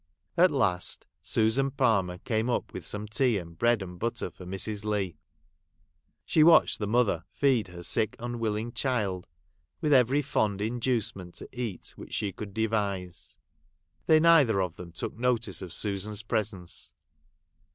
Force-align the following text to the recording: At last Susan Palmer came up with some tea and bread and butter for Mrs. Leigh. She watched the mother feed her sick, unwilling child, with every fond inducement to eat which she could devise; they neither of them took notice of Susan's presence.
At 0.35 0.49
last 0.49 1.05
Susan 1.21 1.69
Palmer 1.69 2.17
came 2.17 2.49
up 2.49 2.73
with 2.73 2.83
some 2.87 3.07
tea 3.07 3.37
and 3.37 3.55
bread 3.55 3.83
and 3.83 3.99
butter 3.99 4.31
for 4.31 4.47
Mrs. 4.47 4.83
Leigh. 4.83 5.19
She 6.25 6.43
watched 6.43 6.79
the 6.79 6.87
mother 6.87 7.23
feed 7.29 7.67
her 7.67 7.83
sick, 7.83 8.15
unwilling 8.17 8.71
child, 8.71 9.27
with 9.79 9.93
every 9.93 10.23
fond 10.23 10.59
inducement 10.59 11.35
to 11.35 11.47
eat 11.51 11.93
which 11.97 12.13
she 12.15 12.31
could 12.33 12.51
devise; 12.51 13.37
they 14.07 14.19
neither 14.19 14.59
of 14.59 14.75
them 14.75 14.91
took 14.91 15.13
notice 15.15 15.61
of 15.61 15.71
Susan's 15.71 16.23
presence. 16.23 16.95